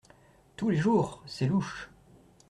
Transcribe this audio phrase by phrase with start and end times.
[0.55, 1.21] Tous les jours…
[1.27, 1.91] c’est louche!